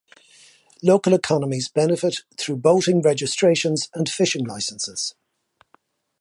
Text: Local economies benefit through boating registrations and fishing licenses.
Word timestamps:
Local 0.81 1.13
economies 1.13 1.69
benefit 1.69 2.21
through 2.35 2.55
boating 2.57 3.03
registrations 3.03 3.87
and 3.93 4.09
fishing 4.09 4.43
licenses. 4.43 5.13